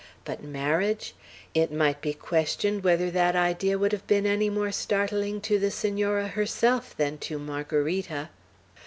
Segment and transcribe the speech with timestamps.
[0.25, 1.13] But marriage!
[1.53, 5.69] It might be questioned whether that idea would have been any more startling to the
[5.69, 8.29] Senora herself than to Margarita.